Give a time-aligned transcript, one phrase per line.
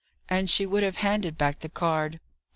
[0.29, 2.19] And she would have handed back the card.